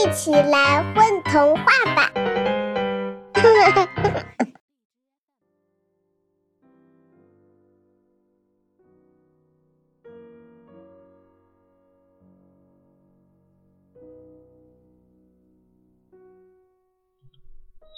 [0.00, 2.10] 一起来混童话吧！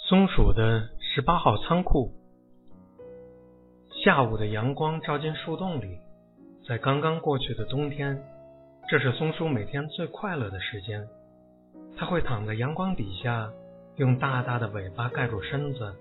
[0.09, 2.11] 松鼠的十八号仓库。
[4.03, 5.97] 下午的阳光照进树洞里，
[6.67, 8.21] 在刚刚过去的冬天，
[8.89, 11.07] 这是松鼠每天最快乐的时间。
[11.95, 13.51] 它会躺在阳光底下，
[13.95, 15.93] 用大大的尾巴盖住身子，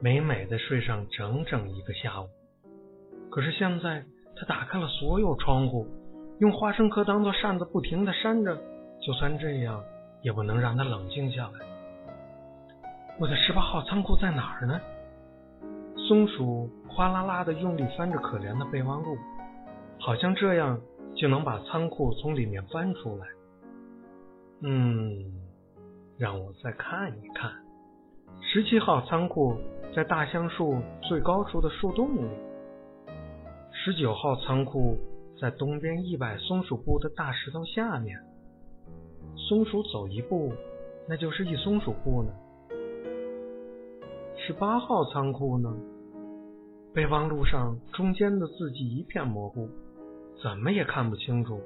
[0.00, 2.28] 美美的睡上整整一个下午。
[3.30, 4.04] 可是现在，
[4.36, 5.86] 它打开了所有窗户，
[6.38, 8.56] 用花生壳当做扇子，不停的扇着，
[9.00, 9.82] 就算这样，
[10.22, 11.66] 也不能让它冷静下来。
[13.18, 14.80] 我的十八号仓库在哪儿呢？
[16.08, 19.16] 松鼠哗啦啦的用力翻着可怜的备忘录，
[19.98, 20.78] 好像这样
[21.14, 23.26] 就能把仓库从里面翻出来。
[24.64, 25.32] 嗯，
[26.18, 27.52] 让我再看一看。
[28.40, 29.56] 十七号仓库
[29.94, 32.20] 在大橡树最高处的树洞里。
[33.72, 34.96] 十九号仓库
[35.40, 38.16] 在东边一百松鼠步的大石头下面。
[39.36, 40.52] 松鼠走一步，
[41.08, 42.32] 那就是一松鼠步呢。
[44.36, 45.74] 十八号仓库呢？
[46.94, 49.68] 备忘录上中间的字迹一片模糊，
[50.42, 51.60] 怎么也看不清楚。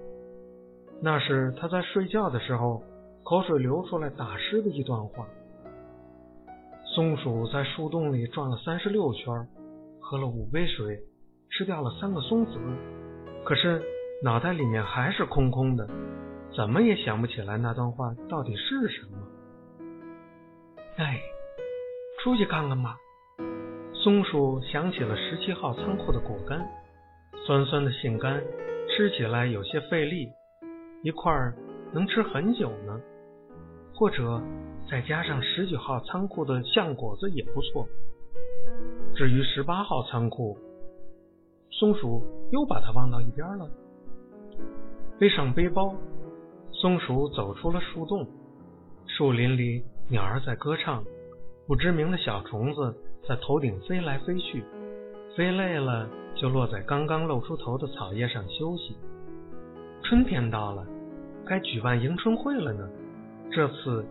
[1.01, 2.83] 那是他在睡觉的时候
[3.23, 5.27] 口水流出来打湿的一段话。
[6.95, 9.33] 松鼠在树洞里转了三十六圈，
[10.01, 10.99] 喝了五杯水，
[11.51, 12.59] 吃掉了三个松子，
[13.45, 13.83] 可是
[14.23, 15.89] 脑袋里面还是空空的，
[16.57, 19.19] 怎么也想不起来那段话到底是什么。
[20.97, 21.21] 哎。
[22.25, 22.97] 出去看看吧。
[23.93, 26.67] 松鼠想起了十七号仓库的果干，
[27.47, 28.43] 酸酸的杏干，
[28.89, 30.27] 吃起来有些费力，
[31.07, 31.55] 一块儿
[31.93, 33.01] 能吃很久呢。
[33.95, 34.43] 或者
[34.91, 37.87] 再加上十九号仓库的橡果子也不错。
[39.15, 40.59] 至于十八号仓库，
[41.71, 43.71] 松鼠又把它忘到一边了。
[45.17, 45.95] 背上背包，
[46.73, 48.27] 松鼠走出了树洞。
[49.07, 51.05] 树林里鸟儿在歌唱。
[51.69, 52.93] 不知名的小虫子
[53.29, 54.65] 在头顶飞来飞去，
[55.37, 58.97] 飞累了就落在刚刚露出头的草叶上休息。
[60.03, 60.87] 春天到了，
[61.47, 62.89] 该举办迎春会了呢。
[63.51, 64.05] 这次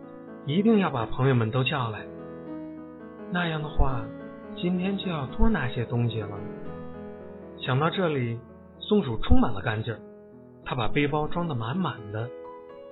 [0.46, 2.06] 一定要把朋友们都叫来，
[3.30, 4.02] 那样的话，
[4.56, 6.30] 今天就要多拿些东西了。
[7.58, 8.38] 想到这里，
[8.80, 10.00] 松鼠充满了干劲儿，
[10.64, 12.28] 它把背包装得满满的，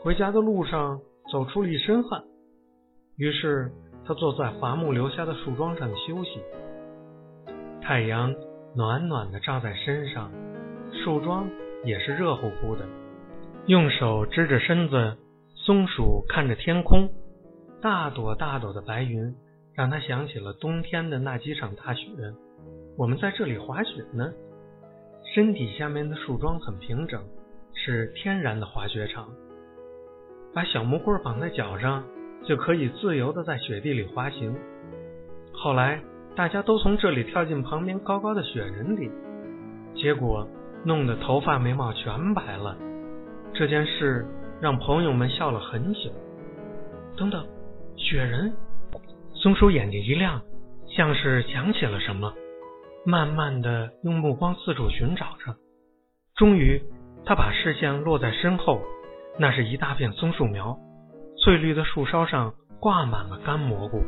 [0.02, 1.00] 回家的路上
[1.32, 2.22] 走出了一身汗，
[3.16, 3.72] 于是。
[4.06, 6.38] 他坐在伐木留下的树桩上休息，
[7.80, 8.34] 太阳
[8.76, 10.30] 暖暖的照在身上，
[10.92, 11.48] 树桩
[11.84, 12.84] 也是热乎乎的。
[13.66, 15.16] 用手支着身子，
[15.54, 17.08] 松鼠看着天空，
[17.80, 19.34] 大朵大朵的白云，
[19.74, 22.06] 让它想起了冬天的那几场大雪。
[22.98, 24.32] 我们在这里滑雪呢，
[25.34, 27.22] 身体下面的树桩很平整，
[27.74, 29.28] 是天然的滑雪场。
[30.54, 32.04] 把小木棍绑在脚上。
[32.46, 34.54] 就可以自由的在雪地里滑行。
[35.54, 35.98] 后来
[36.36, 39.10] 大家都从这里跳进旁边高高的雪人里，
[39.94, 40.46] 结果
[40.84, 42.76] 弄得头发眉毛全白了。
[43.54, 44.26] 这件事
[44.60, 46.10] 让朋友们笑了很久。
[47.16, 47.46] 等等，
[47.96, 48.52] 雪人！
[49.32, 50.42] 松鼠眼睛一亮，
[50.88, 52.34] 像是想起了什么，
[53.06, 55.54] 慢慢的用目光四处寻找着。
[56.34, 56.82] 终于，
[57.24, 58.80] 他把视线落在身后，
[59.38, 60.76] 那是一大片松树苗。
[61.38, 64.02] 翠绿的树梢上挂满了干蘑菇。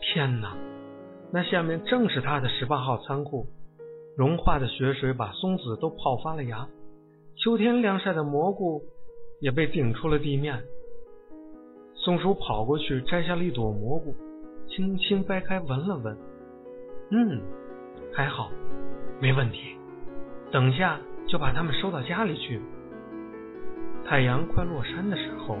[0.00, 0.56] 天哪，
[1.32, 3.46] 那下面正是他的十八号仓库。
[4.16, 6.66] 融化的雪水把松子都泡发了芽，
[7.40, 8.82] 秋天晾晒的蘑菇
[9.38, 10.60] 也被顶出了地面。
[11.94, 14.12] 松鼠跑过去摘下了一朵蘑菇，
[14.66, 16.18] 轻轻掰开闻了闻，
[17.12, 17.40] 嗯，
[18.12, 18.50] 还好，
[19.20, 19.76] 没问题。
[20.50, 20.98] 等下
[21.28, 22.60] 就把它们收到家里去。
[24.04, 25.56] 太阳快落山的时候。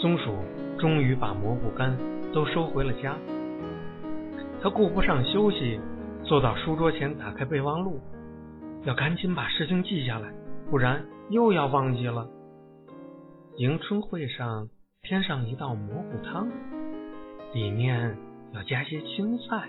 [0.00, 0.34] 松鼠
[0.78, 1.96] 终于把蘑菇干
[2.32, 3.16] 都收回了家。
[4.60, 5.80] 他顾不上休息，
[6.24, 8.00] 坐到书桌前，打开备忘录，
[8.84, 10.32] 要赶紧把事情记下来，
[10.70, 12.28] 不然又要忘记了。
[13.56, 14.68] 迎春会上
[15.02, 16.48] 添上一道蘑菇汤，
[17.52, 18.16] 里面
[18.52, 19.68] 要加些青菜。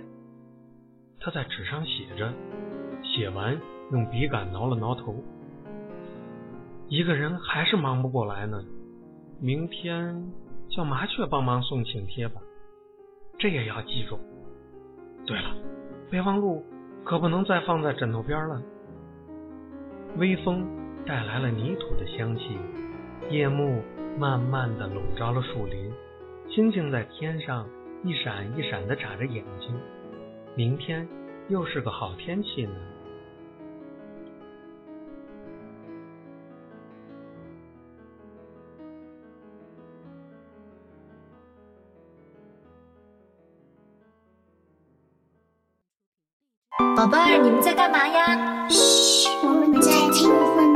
[1.20, 2.34] 他在纸上写着，
[3.04, 3.60] 写完
[3.92, 5.16] 用笔杆挠了挠头。
[6.88, 8.64] 一个人还是忙不过来呢。
[9.40, 10.32] 明天
[10.70, 12.42] 叫麻雀帮忙送请帖吧，
[13.38, 14.18] 这也要记住。
[15.26, 15.56] 对了，
[16.10, 16.64] 备忘录
[17.04, 18.62] 可不能再放在枕头边了。
[20.18, 20.66] 微风
[21.08, 22.58] 带来了泥土的香气，
[23.30, 23.84] 夜幕
[24.18, 25.92] 慢慢的笼罩了树林，
[26.50, 27.68] 星星在天上
[28.04, 29.70] 一闪一闪的眨着眼睛。
[30.56, 31.08] 明天
[31.48, 32.72] 又是个好天气呢。
[46.98, 48.68] 宝贝儿，你们在干嘛呀？
[48.70, 50.75] 嘘，我们在听风。